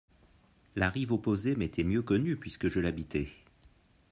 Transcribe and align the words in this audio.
La 0.75 0.89
rive 0.89 1.11
opposée 1.11 1.55
m'était 1.55 1.83
mieux 1.83 2.01
connue 2.01 2.35
puisque 2.35 2.69
je 2.69 2.79
l'habitais. 2.79 3.29